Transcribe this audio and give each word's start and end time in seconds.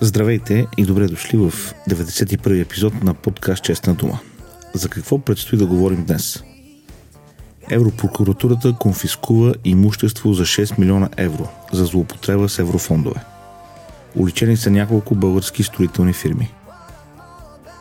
Здравейте 0.00 0.66
и 0.76 0.84
добре 0.84 1.06
дошли 1.06 1.38
в 1.38 1.52
91-и 1.90 2.60
епизод 2.60 3.04
на 3.04 3.14
подкаст 3.14 3.64
Честна 3.64 3.94
дума. 3.94 4.18
За 4.74 4.88
какво 4.88 5.18
предстои 5.18 5.58
да 5.58 5.66
говорим 5.66 6.04
днес? 6.04 6.42
Европрокуратурата 7.70 8.76
конфискува 8.80 9.54
имущество 9.64 10.32
за 10.32 10.42
6 10.42 10.78
милиона 10.78 11.08
евро 11.16 11.48
за 11.72 11.84
злоупотреба 11.84 12.48
с 12.48 12.58
еврофондове. 12.58 13.20
Уличени 14.16 14.56
са 14.56 14.70
няколко 14.70 15.14
български 15.14 15.62
строителни 15.62 16.12
фирми. 16.12 16.54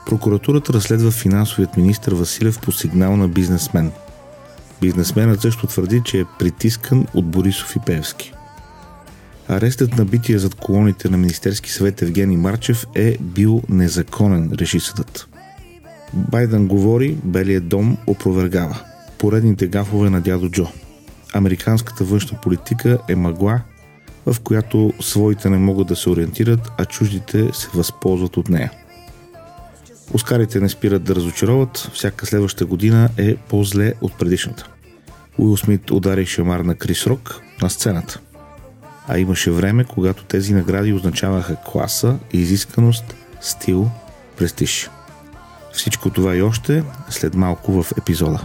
Прокуратурата 0.05 0.73
разследва 0.73 1.12
финансовият 1.12 1.77
министр 1.77 2.16
Василев 2.16 2.60
по 2.60 2.71
сигнал 2.71 3.18
на 3.18 3.27
бизнесмен. 3.27 3.91
Бизнесменът 4.82 5.41
също 5.41 5.68
твърди, 5.68 6.02
че 6.05 6.20
е 6.20 6.26
притискан 6.40 7.08
от 7.13 7.26
Борисов 7.26 7.76
и 7.76 7.80
Певски. 7.85 8.34
Арестът 9.52 9.98
на 9.98 10.05
бития 10.05 10.40
зад 10.40 10.55
колоните 10.55 11.10
на 11.10 11.18
Министерски 11.18 11.72
съвет 11.72 12.02
Евгений 12.02 12.38
Марчев 12.38 12.86
е 12.96 13.18
бил 13.22 13.62
незаконен, 13.70 14.52
реши 14.54 14.80
съдът. 14.80 15.27
Байден 16.14 16.68
говори, 16.68 17.18
Белият 17.24 17.68
дом 17.68 17.98
опровергава. 18.08 18.82
Поредните 19.18 19.68
гафове 19.68 20.10
на 20.10 20.22
дядо 20.22 20.50
Джо. 20.50 20.68
Американската 21.34 22.04
външна 22.04 22.41
политика 22.41 22.98
е 23.10 23.16
мъгла, 23.16 23.62
в 24.26 24.40
която 24.40 24.94
своите 25.00 25.50
не 25.50 25.57
могат 25.57 25.88
да 25.88 25.96
се 25.96 26.10
ориентират, 26.10 26.72
а 26.77 26.85
чуждите 26.85 27.49
се 27.54 27.68
възползват 27.74 28.38
от 28.38 28.49
нея. 28.49 28.72
Оскарите 30.13 30.60
не 30.60 30.70
спират 30.70 31.04
да 31.04 31.16
разочароват, 31.16 31.90
всяка 31.94 32.26
следваща 32.26 32.66
година 32.66 33.10
е 33.18 33.35
по-зле 33.35 33.94
от 34.02 34.18
предишната. 34.18 34.70
Уил 35.38 35.57
Смит 35.57 35.91
удари 35.91 36.26
шамар 36.26 36.60
на 36.60 36.76
Крис 36.76 37.07
Рок 37.07 37.41
на 37.62 37.70
сцената. 37.70 38.20
А 39.07 39.20
имаше 39.20 39.52
време, 39.52 39.84
когато 39.84 40.24
тези 40.24 40.54
награди 40.54 40.94
означаваха 40.94 41.55
класа, 41.66 42.20
изисканост, 42.34 43.16
стил, 43.41 43.90
престиж. 44.38 44.90
Всичко 45.74 46.10
това 46.10 46.35
и 46.35 46.41
още 46.41 46.84
след 47.10 47.35
малко 47.35 47.84
в 47.84 47.91
епизода. 47.98 48.40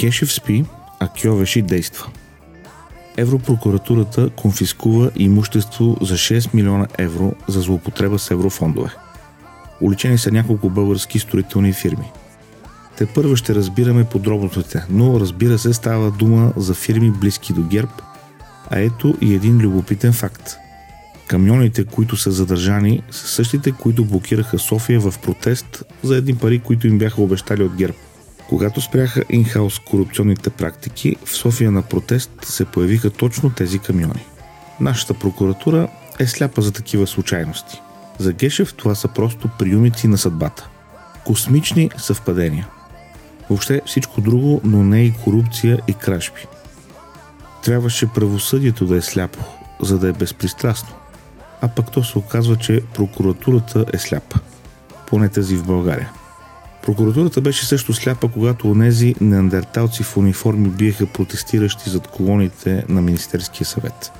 Кешев 0.00 0.32
спи, 0.32 0.64
а 1.00 1.08
Кьовеши 1.08 1.62
действа. 1.62 2.10
Европрокуратурата 3.16 4.30
конфискува 4.30 5.10
имущество 5.16 5.96
за 6.00 6.14
6 6.14 6.54
милиона 6.54 6.86
евро 6.98 7.32
за 7.48 7.60
злоупотреба 7.60 8.18
с 8.18 8.30
еврофондове. 8.30 8.90
Уличени 9.80 10.18
са 10.18 10.30
няколко 10.30 10.70
български 10.70 11.18
строителни 11.18 11.72
фирми. 11.72 12.12
Те 12.96 13.06
първо 13.06 13.36
ще 13.36 13.54
разбираме 13.54 14.04
подробностите, 14.04 14.84
но 14.90 15.20
разбира 15.20 15.58
се 15.58 15.72
става 15.72 16.10
дума 16.10 16.52
за 16.56 16.74
фирми 16.74 17.10
близки 17.10 17.52
до 17.52 17.62
ГЕРБ, 17.62 17.92
а 18.70 18.78
ето 18.78 19.14
и 19.20 19.34
един 19.34 19.58
любопитен 19.58 20.12
факт. 20.12 20.56
Камионите, 21.26 21.84
които 21.84 22.16
са 22.16 22.30
задържани, 22.30 23.02
са 23.10 23.26
същите, 23.26 23.72
които 23.72 24.04
блокираха 24.04 24.58
София 24.58 25.00
в 25.00 25.14
протест 25.22 25.84
за 26.02 26.16
едни 26.16 26.34
пари, 26.34 26.58
които 26.58 26.86
им 26.86 26.98
бяха 26.98 27.22
обещали 27.22 27.62
от 27.62 27.76
ГЕРБ. 27.76 27.94
Когато 28.48 28.80
спряха 28.80 29.24
инхаус 29.30 29.78
корупционните 29.78 30.50
практики, 30.50 31.16
в 31.24 31.36
София 31.36 31.70
на 31.70 31.82
протест 31.82 32.30
се 32.42 32.64
появиха 32.64 33.10
точно 33.10 33.50
тези 33.50 33.78
камиони. 33.78 34.26
Нашата 34.80 35.14
прокуратура 35.14 35.88
е 36.18 36.26
сляпа 36.26 36.62
за 36.62 36.72
такива 36.72 37.06
случайности. 37.06 37.80
За 38.18 38.32
Гешев 38.32 38.74
това 38.74 38.94
са 38.94 39.08
просто 39.08 39.50
приюмици 39.58 40.08
на 40.08 40.18
съдбата. 40.18 40.68
Космични 41.24 41.90
съвпадения. 41.96 42.68
Въобще 43.50 43.82
всичко 43.86 44.20
друго, 44.20 44.60
но 44.64 44.82
не 44.82 45.04
и 45.04 45.12
корупция 45.12 45.78
и 45.88 45.94
кражби. 45.94 46.46
Трябваше 47.64 48.06
правосъдието 48.06 48.86
да 48.86 48.96
е 48.96 49.02
сляпо, 49.02 49.44
за 49.82 49.98
да 49.98 50.08
е 50.08 50.12
безпристрастно. 50.12 50.94
А 51.60 51.68
пък 51.68 51.92
то 51.92 52.04
се 52.04 52.18
оказва, 52.18 52.56
че 52.56 52.82
прокуратурата 52.94 53.84
е 53.92 53.98
сляпа. 53.98 54.40
Поне 55.06 55.28
тази 55.28 55.56
в 55.56 55.66
България. 55.66 56.10
Прокуратурата 56.82 57.40
беше 57.40 57.66
също 57.66 57.92
сляпа, 57.92 58.32
когато 58.32 58.70
онези 58.70 59.14
неандерталци 59.20 60.02
в 60.02 60.16
униформи 60.16 60.68
биеха 60.68 61.06
протестиращи 61.06 61.90
зад 61.90 62.08
колоните 62.08 62.84
на 62.88 63.02
Министерския 63.02 63.66
съвет. 63.66 64.12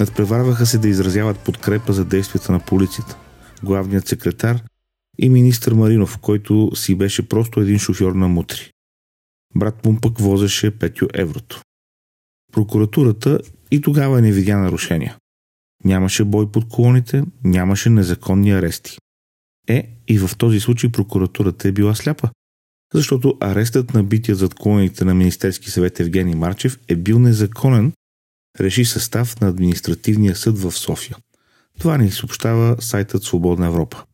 Надпреварваха 0.00 0.66
се 0.66 0.78
да 0.78 0.88
изразяват 0.88 1.38
подкрепа 1.38 1.92
за 1.92 2.04
действията 2.04 2.52
на 2.52 2.60
полицията. 2.60 3.16
Главният 3.62 4.08
секретар 4.08 4.62
и 5.18 5.28
министър 5.28 5.72
Маринов, 5.72 6.18
който 6.18 6.70
си 6.74 6.94
беше 6.94 7.28
просто 7.28 7.60
един 7.60 7.78
шофьор 7.78 8.12
на 8.12 8.28
мутри. 8.28 8.70
Брат 9.56 9.84
му 9.84 10.00
пък 10.00 10.18
возеше 10.18 10.70
Петю 10.70 11.06
еврото. 11.14 11.62
Прокуратурата 12.52 13.40
и 13.70 13.80
тогава 13.80 14.20
не 14.20 14.32
видя 14.32 14.56
нарушения. 14.56 15.16
Нямаше 15.84 16.24
бой 16.24 16.52
под 16.52 16.68
колоните, 16.68 17.22
нямаше 17.44 17.90
незаконни 17.90 18.52
арести. 18.52 18.98
Е, 19.68 19.88
и 20.08 20.18
в 20.18 20.30
този 20.38 20.60
случай 20.60 20.92
прокуратурата 20.92 21.68
е 21.68 21.72
била 21.72 21.94
сляпа. 21.94 22.30
Защото 22.94 23.36
арестът 23.40 23.94
на 23.94 24.02
бития 24.04 24.34
зад 24.34 24.54
колоните 24.54 25.04
на 25.04 25.14
Министерски 25.14 25.70
съвет 25.70 26.00
Евгений 26.00 26.34
Марчев 26.34 26.78
е 26.88 26.96
бил 26.96 27.18
незаконен, 27.18 27.92
реши 28.60 28.84
състав 28.84 29.40
на 29.40 29.48
административния 29.48 30.36
съд 30.36 30.58
в 30.58 30.72
София. 30.72 31.16
Това 31.78 31.98
ни 31.98 32.10
съобщава 32.10 32.76
сайтът 32.80 33.22
Свободна 33.22 33.66
Европа. 33.66 34.04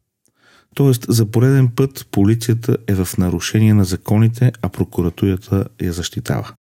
Тоест, 0.75 1.07
за 1.09 1.31
пореден 1.31 1.69
път 1.69 2.07
полицията 2.11 2.77
е 2.87 2.95
в 2.95 3.19
нарушение 3.19 3.75
на 3.75 3.85
законите, 3.85 4.53
а 4.63 4.69
прокуратурата 4.69 5.67
я 5.83 5.93
защитава. 5.93 6.55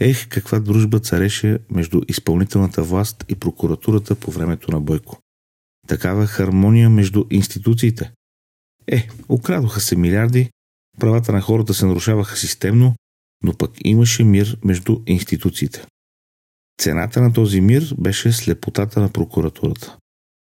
Ех, 0.00 0.28
каква 0.28 0.60
дружба 0.60 0.98
цареше 0.98 1.58
между 1.70 2.00
изпълнителната 2.08 2.82
власт 2.82 3.24
и 3.28 3.34
прокуратурата 3.34 4.14
по 4.14 4.30
времето 4.30 4.72
на 4.72 4.80
Бойко. 4.80 5.21
Такава 5.88 6.26
хармония 6.26 6.90
между 6.90 7.24
институциите. 7.30 8.12
Е, 8.86 9.08
украдоха 9.28 9.80
се 9.80 9.96
милиарди, 9.96 10.50
правата 11.00 11.32
на 11.32 11.40
хората 11.40 11.74
се 11.74 11.86
нарушаваха 11.86 12.36
системно, 12.36 12.94
но 13.42 13.54
пък 13.54 13.70
имаше 13.84 14.24
мир 14.24 14.58
между 14.64 15.00
институциите. 15.06 15.86
Цената 16.80 17.22
на 17.22 17.32
този 17.32 17.60
мир 17.60 17.94
беше 17.98 18.32
слепотата 18.32 19.00
на 19.00 19.12
прокуратурата. 19.12 19.96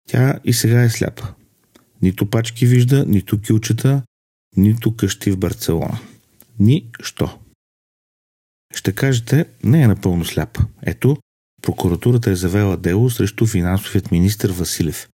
Тя 0.07 0.39
и 0.43 0.53
сега 0.53 0.81
е 0.81 0.89
сляпа. 0.89 1.33
Нито 2.01 2.29
пачки 2.29 2.65
вижда, 2.65 3.05
нито 3.05 3.41
кючета, 3.41 4.03
нито 4.57 4.95
къщи 4.95 5.31
в 5.31 5.37
Барселона. 5.37 5.99
Ни 6.59 6.89
що. 7.03 7.39
Ще 8.75 8.91
кажете, 8.95 9.45
не 9.63 9.81
е 9.81 9.87
напълно 9.87 10.25
сляпа. 10.25 10.65
Ето, 10.81 11.17
прокуратурата 11.61 12.31
е 12.31 12.35
завела 12.35 12.77
дело 12.77 13.09
срещу 13.09 13.45
финансовият 13.45 14.11
министр 14.11 14.53
Василев 14.53 15.07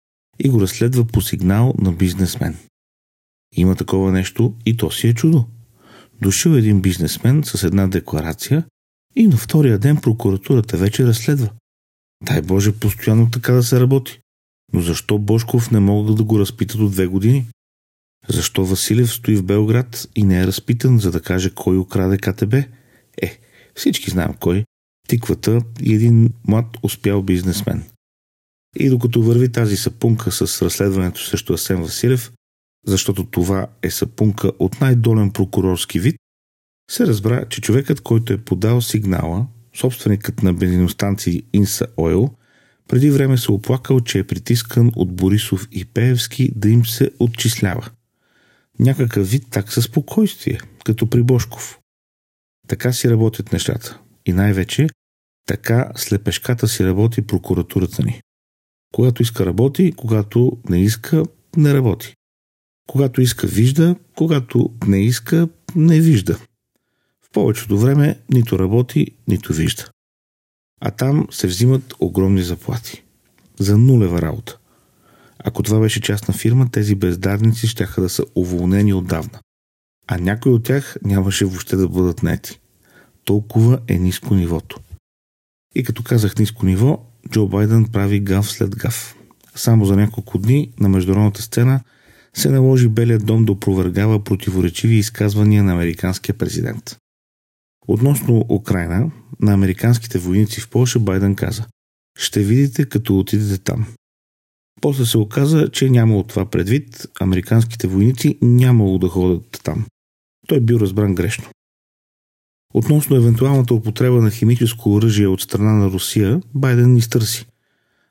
и 0.45 0.49
го 0.49 0.61
разследва 0.61 1.05
по 1.05 1.21
сигнал 1.21 1.75
на 1.79 1.93
бизнесмен. 1.93 2.57
Има 3.57 3.77
такова 3.77 4.13
нещо 4.13 4.55
и 4.67 4.77
то 4.77 4.91
си 4.91 5.09
е 5.09 5.15
чудо. 5.15 5.45
Дошъл 6.23 6.51
един 6.51 6.81
бизнесмен 6.81 7.43
с 7.45 7.65
една 7.65 7.89
декларация 7.89 8.65
и 9.17 9.27
на 9.27 9.37
втория 9.37 9.79
ден 9.79 9.97
прокуратурата 9.97 10.77
вече 10.77 11.07
разследва. 11.07 11.49
Дай 12.25 12.43
Боже, 12.43 12.73
постоянно 12.73 13.31
така 13.31 13.53
да 13.53 13.63
се 13.63 13.81
работи. 13.81 14.21
Но 14.73 14.81
защо 14.81 15.19
Бошков 15.19 15.71
не 15.71 15.81
могат 15.81 16.17
да 16.17 16.25
го 16.25 16.39
разпитат 16.39 16.81
от 16.81 16.93
две 16.93 17.07
години? 17.07 17.47
Защо 18.29 18.65
Василев 18.65 19.13
стои 19.13 19.37
в 19.37 19.45
Белград 19.45 20.09
и 20.15 20.23
не 20.23 20.41
е 20.41 20.47
разпитан, 20.47 20.99
за 20.99 21.11
да 21.11 21.21
каже 21.21 21.51
кой 21.55 21.79
украде 21.79 22.19
КТБ? 22.19 22.55
Е, 23.23 23.39
всички 23.75 24.11
знаем 24.11 24.35
кой. 24.41 24.65
Тиквата 25.09 25.63
и 25.81 25.95
един 25.95 26.33
млад 26.49 26.67
успял 26.83 27.23
бизнесмен. 27.23 27.85
И 28.77 28.89
докато 28.89 29.23
върви 29.23 29.53
тази 29.53 29.77
сапунка 29.77 30.33
с 30.33 30.63
разследването 30.63 31.21
срещу 31.21 31.53
Асен 31.53 31.83
Василев, 31.83 32.33
защото 32.87 33.25
това 33.25 33.67
е 33.83 33.91
сапунка 33.91 34.53
от 34.59 34.81
най-долен 34.81 35.31
прокурорски 35.31 36.01
вид, 36.01 36.17
се 36.91 37.07
разбра, 37.07 37.45
че 37.49 37.61
човекът, 37.61 38.01
който 38.01 38.33
е 38.33 38.45
подал 38.45 38.81
сигнала, 38.81 39.47
собственикът 39.77 40.43
на 40.43 40.55
бензиностанции 40.55 41.43
Инса 41.53 41.87
Ойл, 41.97 42.31
преди 42.89 43.11
време 43.11 43.39
се 43.39 43.53
оплакал, 43.53 44.01
че 44.01 44.19
е 44.19 44.27
притискан 44.27 44.93
от 44.97 45.15
Борисов 45.15 45.69
и 45.73 45.85
Пеевски 45.85 46.53
да 46.57 46.69
им 46.69 46.87
се 46.87 47.11
отчислява. 47.19 47.91
Някакъв 48.79 49.31
вид 49.31 49.51
такса 49.51 49.83
спокойствие, 49.83 50.61
като 50.85 51.11
при 51.11 51.23
Бошков. 51.23 51.79
Така 52.69 52.93
си 52.93 53.11
работят 53.11 53.53
нещата. 53.53 54.01
И 54.27 54.33
най-вече 54.33 54.89
така 55.47 55.93
слепешката 55.97 56.69
си 56.69 56.85
работи 56.85 57.27
прокуратурата 57.27 58.03
ни. 58.03 58.21
Когато 58.95 59.23
иска 59.23 59.47
работи, 59.47 59.93
когато 59.93 60.59
не 60.69 60.83
иска, 60.83 61.23
не 61.57 61.75
работи. 61.75 62.15
Когато 62.87 63.21
иска, 63.21 63.47
вижда, 63.47 63.97
когато 64.17 64.71
не 64.87 65.05
иска, 65.05 65.49
не 65.77 66.01
вижда. 66.01 66.39
В 67.23 67.31
повечето 67.33 67.79
време 67.79 68.21
нито 68.29 68.59
работи, 68.59 69.07
нито 69.29 69.53
вижда. 69.53 69.91
А 70.81 70.91
там 70.91 71.27
се 71.31 71.47
взимат 71.47 71.95
огромни 72.01 72.43
заплати. 72.43 73.03
За 73.59 73.79
нулева 73.79 74.23
работа. 74.23 74.59
Ако 75.39 75.63
това 75.63 75.81
беше 75.81 76.01
частна 76.01 76.35
фирма, 76.35 76.71
тези 76.71 76.95
бездарници 76.95 77.67
ще 77.67 77.87
да 77.99 78.09
са 78.09 78.25
уволнени 78.35 78.95
отдавна. 78.95 79.41
А 80.07 80.19
някои 80.19 80.53
от 80.53 80.65
тях 80.65 80.97
нямаше 81.05 81.45
въобще 81.45 81.77
да 81.77 81.89
бъдат 81.89 82.23
нети. 82.23 82.61
Толкова 83.25 83.81
е 83.89 83.99
ниско 83.99 84.35
нивото. 84.35 84.81
И 85.75 85.85
като 85.85 86.03
казах 86.03 86.39
ниско 86.39 86.67
ниво, 86.67 87.10
Джо 87.29 87.47
Байден 87.47 87.87
прави 87.93 88.21
гав 88.21 88.51
след 88.51 88.77
гав. 88.77 89.17
Само 89.55 89.85
за 89.85 89.97
няколко 89.97 90.39
дни 90.39 90.73
на 90.81 90.89
международната 90.89 91.43
сцена 91.43 91.81
се 92.35 92.51
наложи 92.51 92.89
Белият 92.89 93.27
дом 93.27 93.45
да 93.45 93.53
опровергава 93.53 94.25
противоречиви 94.25 94.95
изказвания 94.95 95.63
на 95.63 95.73
американския 95.73 96.39
президент. 96.39 96.97
Относно 97.89 98.45
Украина, 98.49 99.11
на 99.41 99.53
американските 99.53 100.19
войници 100.19 100.61
в 100.61 100.69
Польша 100.69 100.99
Байден 100.99 101.35
каза 101.35 101.67
«Ще 102.19 102.43
видите 102.43 102.85
като 102.85 103.19
отидете 103.19 103.59
там». 103.59 103.87
После 104.81 105.05
се 105.07 105.19
оказа, 105.19 105.69
че 105.69 105.91
няма 105.91 106.17
от 106.17 106.29
това 106.29 106.47
предвид, 106.47 107.07
американските 107.21 107.87
войници 107.87 108.39
нямало 108.43 108.99
да 108.99 109.09
ходят 109.09 109.61
там. 109.65 109.87
Той 110.49 110.61
бил 110.61 110.77
разбран 110.77 111.15
грешно. 111.15 111.45
Относно 112.75 113.17
евентуалната 113.17 113.75
употреба 113.75 114.21
на 114.21 114.31
химическо 114.31 114.95
оръжие 114.95 115.27
от 115.27 115.41
страна 115.41 115.73
на 115.73 115.91
Русия, 115.91 116.43
Байден 116.55 116.97
изтърси. 116.97 117.47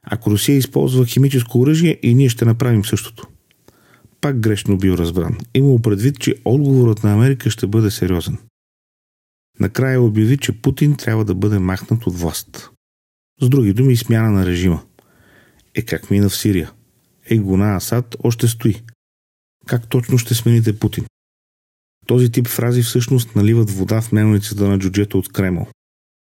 Ако 0.03 0.31
Русия 0.31 0.57
използва 0.57 1.05
химическо 1.05 1.59
оръжие, 1.59 1.99
и 2.03 2.13
ние 2.13 2.29
ще 2.29 2.45
направим 2.45 2.85
същото. 2.85 3.27
Пак 4.21 4.39
грешно 4.39 4.77
бил 4.77 4.93
разбран. 4.93 5.37
Имало 5.53 5.79
предвид, 5.79 6.19
че 6.19 6.35
отговорът 6.45 7.03
на 7.03 7.13
Америка 7.13 7.49
ще 7.49 7.67
бъде 7.67 7.91
сериозен. 7.91 8.37
Накрая 9.59 10.01
обяви, 10.01 10.37
че 10.37 10.61
Путин 10.61 10.95
трябва 10.95 11.25
да 11.25 11.35
бъде 11.35 11.59
махнат 11.59 12.07
от 12.07 12.19
власт. 12.19 12.69
С 13.41 13.49
други 13.49 13.73
думи, 13.73 13.97
смяна 13.97 14.31
на 14.31 14.45
режима. 14.45 14.83
Е 15.75 15.81
как 15.81 16.11
мина 16.11 16.29
в 16.29 16.37
Сирия? 16.37 16.71
Е 17.29 17.37
гона 17.37 17.75
Асад 17.75 18.15
още 18.23 18.47
стои. 18.47 18.81
Как 19.65 19.87
точно 19.89 20.17
ще 20.17 20.35
смените 20.35 20.79
Путин? 20.79 21.05
Този 22.09 22.31
тип 22.31 22.47
фрази 22.47 22.81
всъщност 22.81 23.35
наливат 23.35 23.71
вода 23.71 24.01
в 24.01 24.11
мелницата 24.11 24.67
на 24.67 24.79
джуджето 24.79 25.17
от 25.17 25.31
Кремъл. 25.31 25.67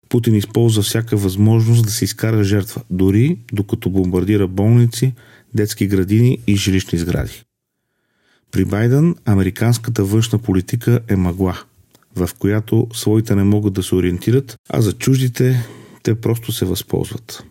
Путин 0.09 0.35
използва 0.35 0.83
всяка 0.83 1.17
възможност 1.17 1.85
да 1.85 1.91
се 1.91 2.05
изкара 2.05 2.43
жертва, 2.43 2.81
дори 2.89 3.37
докато 3.53 3.89
бомбардира 3.89 4.47
болници, 4.47 5.13
детски 5.53 5.87
градини 5.87 6.37
и 6.47 6.55
жилищни 6.55 6.99
сгради. 6.99 7.43
При 8.51 8.65
Байден 8.65 9.15
американската 9.25 10.03
външна 10.03 10.39
политика 10.39 10.99
е 11.07 11.15
мъгла, 11.15 11.61
в 12.15 12.29
която 12.39 12.87
своите 12.93 13.35
не 13.35 13.43
могат 13.43 13.73
да 13.73 13.83
се 13.83 13.95
ориентират, 13.95 14.57
а 14.69 14.81
за 14.81 14.93
чуждите 14.93 15.67
те 16.03 16.15
просто 16.15 16.51
се 16.51 16.65
възползват. 16.65 17.43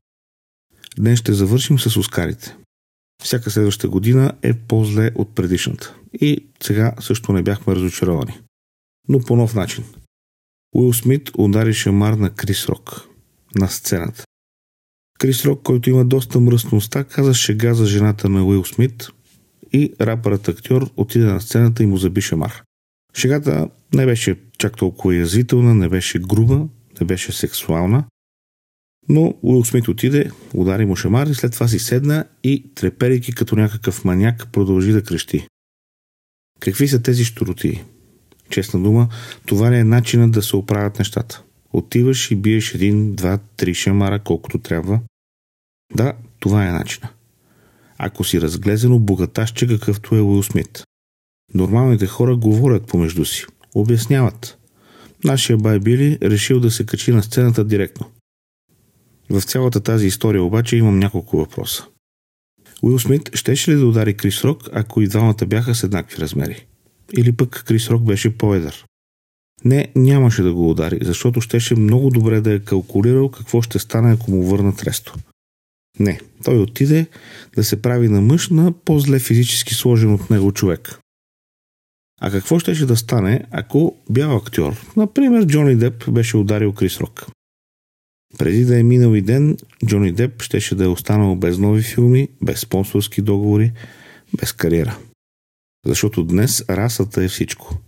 Днес 0.99 1.19
ще 1.19 1.33
завършим 1.33 1.79
с 1.79 1.97
Оскарите. 1.97 2.57
Всяка 3.23 3.51
следваща 3.51 3.89
година 3.89 4.33
е 4.43 4.55
по-зле 4.55 5.11
от 5.15 5.35
предишната. 5.35 5.95
И 6.21 6.47
сега 6.63 6.93
също 7.01 7.33
не 7.33 7.43
бяхме 7.43 7.75
разочаровани. 7.75 8.39
Но 9.09 9.21
по 9.21 9.37
нов 9.37 9.55
начин. 9.55 9.85
Уил 10.75 10.93
Смит 10.93 11.31
удари 11.39 11.75
шамар 11.75 12.13
на 12.13 12.31
Крис 12.31 12.69
Рок 12.69 13.09
на 13.55 13.69
сцената. 13.69 14.25
Крис 15.19 15.45
Рок, 15.45 15.63
който 15.63 15.91
има 15.91 16.05
доста 16.05 16.41
мръсна 16.41 16.79
уста, 16.79 17.05
каза 17.05 17.35
шега 17.35 17.75
за 17.75 17.87
жената 17.87 18.29
на 18.29 18.45
Уил 18.45 18.65
Смит 18.65 19.09
и 19.73 19.95
рапърът 20.01 20.49
актьор 20.49 20.91
отиде 20.97 21.27
на 21.27 21.41
сцената 21.41 21.83
и 21.83 21.87
му 21.87 21.97
заби 21.97 22.21
шамар. 22.21 22.63
Шегата 23.15 23.69
не 23.95 24.07
беше 24.07 24.41
чак 24.59 24.77
толкова 24.77 25.15
язвителна, 25.15 25.75
не 25.75 25.89
беше 25.89 26.19
груба, 26.19 26.69
не 27.01 27.07
беше 27.07 27.33
сексуална, 27.33 28.05
но 29.09 29.35
Уил 29.43 29.65
Смит 29.65 29.89
отиде, 29.89 30.31
удари 30.55 30.87
му 30.87 30.97
шамар 30.97 31.27
и 31.27 31.35
след 31.35 31.53
това 31.53 31.69
си 31.69 31.79
седна 31.79 32.25
и, 32.45 32.65
треперейки 32.75 33.33
като 33.33 33.57
някакъв 33.57 34.05
маняк, 34.05 34.49
продължи 34.53 34.93
да 34.93 35.03
крещи. 35.03 35.47
Какви 36.61 36.89
са 36.89 37.03
тези 37.03 37.25
штороти? 37.25 37.85
Честна 38.51 38.81
дума, 38.81 39.09
това 39.47 39.71
не 39.71 39.79
е 39.79 39.85
начинът 39.85 40.31
да 40.31 40.43
се 40.43 40.57
оправят 40.57 40.99
нещата. 40.99 41.43
Отиваш 41.73 42.31
и 42.31 42.37
биеш 42.37 42.75
един, 42.75 43.15
два, 43.15 43.39
три 43.57 43.75
шамара, 43.75 44.19
колкото 44.19 44.59
трябва. 44.59 45.01
Да, 45.95 46.13
това 46.41 46.67
е 46.67 46.73
начина. 46.73 47.09
Ако 47.99 48.25
си 48.25 48.41
разглезено 48.41 48.99
богаташче, 48.99 49.67
какъвто 49.67 50.17
е 50.17 50.21
Уил 50.21 50.43
Смит. 50.43 50.83
Нормалните 51.55 52.07
хора 52.07 52.37
говорят 52.37 52.87
помежду 52.87 53.25
си. 53.25 53.45
Обясняват. 53.75 54.59
Нашия 55.25 55.57
бай 55.57 55.79
Били 55.79 56.19
решил 56.23 56.61
да 56.61 56.71
се 56.71 56.87
качи 56.87 57.13
на 57.13 57.23
сцената 57.23 57.65
директно. 57.65 58.11
В 59.31 59.43
цялата 59.43 59.81
тази 59.81 60.07
история 60.07 60.43
обаче 60.43 60.77
имам 60.77 60.99
няколко 60.99 61.37
въпроса. 61.37 61.87
Уил 62.83 62.99
Смит 62.99 63.31
щеше 63.35 63.71
ли 63.71 63.77
да 63.77 63.87
удари 63.87 64.15
Крис 64.15 64.45
Рок, 64.45 64.69
ако 64.73 65.03
и 65.03 65.09
двамата 65.09 65.47
бяха 65.47 65.75
с 65.75 65.83
еднакви 65.85 66.19
размери? 66.19 66.67
Или 67.19 67.33
пък 67.33 67.65
Крис 67.67 67.91
Рок 67.91 68.03
беше 68.03 68.39
по-едър? 68.39 68.85
Не, 69.65 69.93
нямаше 69.97 70.43
да 70.43 70.55
го 70.55 70.71
удари, 70.71 70.99
защото 71.03 71.41
щеше 71.41 71.75
много 71.75 72.11
добре 72.11 72.41
да 72.41 72.53
е 72.53 72.59
калкулирал 72.59 73.31
какво 73.31 73.63
ще 73.63 73.79
стане, 73.79 74.13
ако 74.13 74.31
му 74.31 74.43
върнат 74.43 74.83
ресто. 74.83 75.15
Не, 76.01 76.21
той 76.45 76.59
отиде 76.59 77.07
да 77.55 77.65
се 77.65 77.83
прави 77.83 78.09
на 78.09 78.21
мъж 78.21 78.49
на 78.49 78.73
по-зле 78.73 79.19
физически 79.19 79.75
сложен 79.75 80.15
от 80.15 80.31
него 80.31 80.53
човек. 80.53 80.99
А 82.21 82.31
какво 82.31 82.59
щеше 82.59 82.87
да 82.87 82.97
стане, 82.97 83.45
ако 83.51 83.97
бял 84.11 84.37
актьор, 84.37 84.77
например 84.97 85.47
Джони 85.47 85.77
Деп, 85.77 86.11
беше 86.11 86.37
ударил 86.37 86.73
Крис 86.73 87.01
Рок? 87.01 87.27
Преди 88.39 88.65
да 88.65 88.79
е 88.79 88.83
минал 88.83 89.15
и 89.15 89.23
ден, 89.23 89.57
Джони 89.87 90.13
Деп 90.13 90.43
щеше 90.43 90.75
да 90.75 90.85
е 90.85 90.89
останал 90.89 91.37
без 91.37 91.59
нови 91.59 91.83
филми, 91.83 92.29
без 92.43 92.61
спонсорски 92.61 93.23
договори, 93.23 93.73
без 94.41 94.53
кариера. 94.53 94.99
Защото 95.87 96.25
днес 96.25 96.65
расата 96.71 97.25
е 97.25 97.29
всичко. 97.29 97.79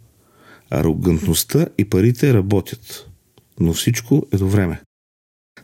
Арогантността 0.71 1.67
и 1.79 1.85
парите 1.85 2.35
работят. 2.35 3.09
Но 3.61 3.73
всичко 3.73 4.27
е 4.33 4.37
до 4.37 4.49
време. 4.49 4.81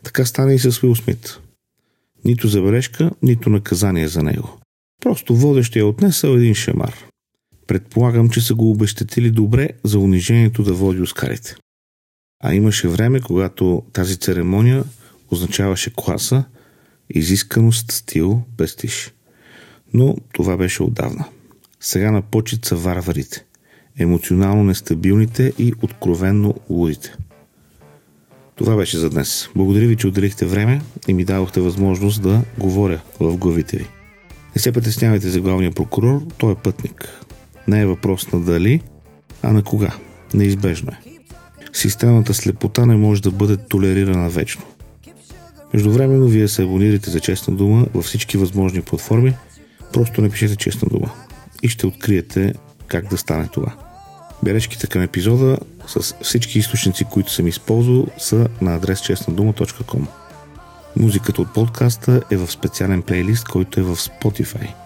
Така 0.02 0.24
стана 0.24 0.54
и 0.54 0.58
с 0.58 0.82
Уил 0.82 0.94
Смит. 0.94 1.38
Нито 2.24 2.48
забележка, 2.48 3.10
нито 3.22 3.50
наказание 3.50 4.08
за 4.08 4.22
него. 4.22 4.58
Просто 5.00 5.36
водещия 5.36 5.80
е 5.80 5.84
отнесъл 5.84 6.30
един 6.36 6.54
шамар. 6.54 6.94
Предполагам, 7.66 8.30
че 8.30 8.40
са 8.40 8.54
го 8.54 8.70
обещетили 8.70 9.30
добре 9.30 9.68
за 9.84 9.98
унижението 9.98 10.62
да 10.62 10.74
води 10.74 11.00
Оскарите. 11.00 11.56
А 12.40 12.54
имаше 12.54 12.88
време, 12.88 13.20
когато 13.20 13.82
тази 13.92 14.16
церемония 14.16 14.84
означаваше 15.30 15.92
класа, 15.96 16.44
изисканост, 17.10 17.92
стил, 17.92 18.42
престиж. 18.56 19.12
Но 19.94 20.16
това 20.32 20.56
беше 20.56 20.82
отдавна. 20.82 21.24
Сега 21.80 22.10
на 22.10 22.22
почет 22.22 22.64
са 22.64 22.76
варварите, 22.76 23.44
емоционално 23.98 24.64
нестабилните 24.64 25.52
и 25.58 25.72
откровенно 25.82 26.54
лудите. 26.70 27.14
Това 28.54 28.76
беше 28.76 28.98
за 28.98 29.10
днес. 29.10 29.48
Благодаря 29.56 29.86
ви, 29.86 29.96
че 29.96 30.06
отделихте 30.06 30.46
време 30.46 30.80
и 31.08 31.14
ми 31.14 31.24
дадохте 31.24 31.60
възможност 31.60 32.22
да 32.22 32.42
говоря 32.58 33.00
в 33.20 33.36
главите 33.36 33.76
ви. 33.76 33.86
Не 34.56 34.62
се 34.62 34.72
притеснявайте 34.72 35.28
за 35.28 35.40
главния 35.40 35.70
прокурор, 35.70 36.22
той 36.38 36.52
е 36.52 36.54
пътник. 36.54 37.24
Не 37.68 37.80
е 37.80 37.86
въпрос 37.86 38.32
на 38.32 38.40
дали, 38.40 38.80
а 39.42 39.52
на 39.52 39.64
кога. 39.64 39.94
Неизбежно 40.34 40.90
е. 40.90 41.15
Системата 41.76 42.34
слепота 42.34 42.86
не 42.86 42.96
може 42.96 43.22
да 43.22 43.30
бъде 43.30 43.56
толерирана 43.56 44.28
вечно. 44.28 44.62
Междувременно 45.74 46.26
вие 46.26 46.48
се 46.48 46.62
абонирате 46.62 47.10
за 47.10 47.20
честна 47.20 47.56
дума 47.56 47.86
във 47.94 48.04
всички 48.04 48.36
възможни 48.36 48.82
платформи, 48.82 49.34
просто 49.92 50.22
напишете 50.22 50.56
честна 50.56 50.88
дума 50.88 51.10
и 51.62 51.68
ще 51.68 51.86
откриете 51.86 52.54
как 52.86 53.08
да 53.08 53.18
стане 53.18 53.48
това. 53.52 53.74
Бележките 54.42 54.86
към 54.86 55.02
епизода 55.02 55.58
с 55.86 56.14
всички 56.22 56.58
източници, 56.58 57.04
които 57.04 57.32
съм 57.32 57.46
използвал, 57.46 58.06
са 58.18 58.48
на 58.60 58.74
адрес 58.74 59.00
честнадума.com. 59.00 60.06
Музиката 60.96 61.42
от 61.42 61.54
подкаста 61.54 62.22
е 62.30 62.36
в 62.36 62.50
специален 62.52 63.02
плейлист, 63.02 63.48
който 63.48 63.80
е 63.80 63.82
в 63.82 63.96
Spotify. 63.96 64.85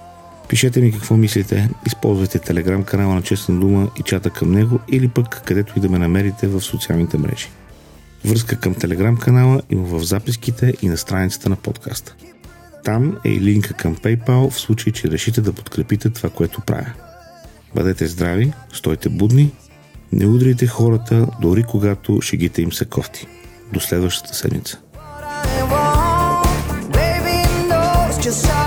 Пишете 0.50 0.80
ми 0.80 0.92
какво 0.92 1.16
мислите, 1.16 1.69
използвайте 1.87 2.38
телеграм 2.38 2.85
канала 2.85 3.14
на 3.14 3.23
Честна 3.23 3.61
дума 3.61 3.90
и 4.00 4.02
чата 4.02 4.30
към 4.30 4.52
него 4.52 4.80
или 4.88 5.09
пък 5.09 5.42
където 5.45 5.75
и 5.76 5.80
да 5.80 5.88
ме 5.88 5.99
намерите 5.99 6.49
в 6.49 6.61
социалните 6.61 7.19
мрежи. 7.19 7.49
Връзка 8.25 8.57
към 8.57 8.75
телеграм 8.75 9.16
канала 9.16 9.62
има 9.71 9.85
в 9.85 10.04
записките 10.04 10.75
и 10.83 10.88
на 10.88 10.97
страницата 10.97 11.49
на 11.49 11.57
подкаста. 11.57 12.14
Там 12.85 13.16
е 13.25 13.28
и 13.28 13.40
линка 13.40 13.75
към 13.75 13.97
PayPal 13.97 14.50
в 14.50 14.61
случай, 14.61 14.92
че 14.92 15.11
решите 15.11 15.40
да 15.40 15.52
подкрепите 15.52 16.11
това, 16.11 16.30
което 16.30 16.61
правя. 16.61 16.92
Бъдете 17.75 18.07
здрави, 18.07 18.52
стойте 18.73 19.09
будни, 19.09 19.52
не 20.12 20.26
удрите 20.26 20.66
хората, 20.66 21.26
дори 21.40 21.62
когато 21.62 22.21
шегите 22.23 22.62
им 22.62 22.73
са 22.73 22.85
кофти. 22.85 23.26
До 23.73 23.80
следващата 23.80 24.35
седмица. 24.35 24.78
Just 28.21 28.60